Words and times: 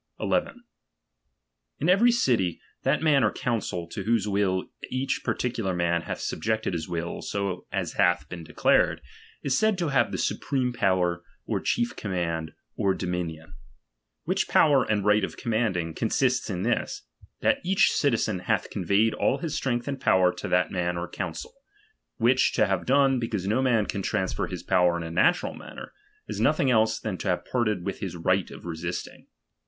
1 0.15 0.27
1. 0.29 0.63
In 1.77 1.87
every 1.87 2.11
city, 2.11 2.59
that 2.81 3.03
man 3.03 3.23
or 3.23 3.31
council, 3.31 3.85
to 3.89 4.01
whose 4.01 4.27
will 4.27 4.65
each 4.89 5.21
particular 5.23 5.75
man 5.75 6.01
hath 6.01 6.19
subjected 6.19 6.73
his 6.73 6.89
will 6.89 7.21
so 7.21 7.67
as 7.71 7.93
hath 7.93 8.27
been 8.27 8.43
declared, 8.43 8.99
is 9.43 9.55
said 9.55 9.77
to 9.77 9.89
have 9.89 10.11
the 10.11 10.17
supreme 10.17 10.73
power, 10.73 11.21
or 11.45 11.59
chief 11.59 11.95
command, 11.95 12.51
or 12.75 12.95
domi 12.95 13.21
nion: 13.25 13.53
Which 14.23 14.47
power 14.47 14.83
and 14.83 15.05
right 15.05 15.23
of 15.23 15.37
commanding, 15.37 15.93
consists 15.93 16.49
in 16.49 16.63
this, 16.63 17.03
that 17.41 17.61
each 17.63 17.91
citizen 17.91 18.39
hath 18.39 18.71
conveyed 18.71 19.13
all 19.13 19.37
his 19.37 19.55
strength 19.55 19.87
and 19.87 20.01
power 20.01 20.33
to 20.33 20.47
that 20.47 20.71
man 20.71 20.97
or 20.97 21.07
council; 21.07 21.53
which 22.17 22.53
to 22.53 22.65
have 22.65 22.87
done, 22.87 23.19
because 23.19 23.45
no 23.45 23.61
man 23.61 23.85
can 23.85 24.01
transfer 24.01 24.47
his 24.47 24.63
power 24.63 24.97
in 24.97 25.03
a 25.03 25.11
natural 25.11 25.53
manner, 25.53 25.93
is 26.27 26.41
nothing 26.41 26.71
else 26.71 26.99
than 26.99 27.19
to 27.19 27.27
have 27.27 27.45
parted 27.45 27.85
with 27.85 27.99
his 27.99 28.15
right 28.15 28.49
of 28.49 28.65
resisting. 28.65 29.27